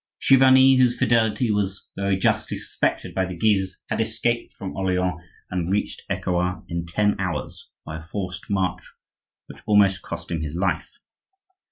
[0.19, 5.71] Chiverni, whose fidelity was very justly suspected by the Guises, had escaped from Orleans and
[5.71, 8.83] reached Ecouen in ten hours, by a forced march
[9.45, 10.89] which almost cost him his life.